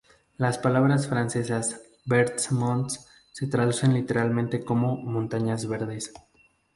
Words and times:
Las 0.35 0.57
palabras 0.57 1.05
francesas 1.07 1.79
"Verts 2.05 2.51
Monts" 2.51 3.07
se 3.33 3.45
traducen 3.45 3.93
literalmente 3.93 4.65
como 4.65 4.97
"Montañas 4.97 5.67
Verdes". 5.67 6.11